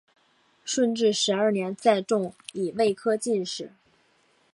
[0.65, 3.69] 顺治十二年再中乙未科进士。